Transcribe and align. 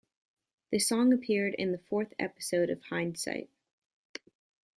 The 0.71 0.79
song 0.79 1.13
appeared 1.13 1.53
in 1.53 1.71
the 1.71 1.77
fourth 1.77 2.15
episode 2.17 2.71
of 2.71 2.81
"Hindsight". 2.89 3.51